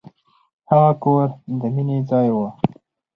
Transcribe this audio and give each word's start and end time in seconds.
هغه 0.69 0.91
کور 1.03 1.27
د 1.59 1.61
مینې 1.73 1.97
ځای 2.09 2.27
و. 2.35 2.37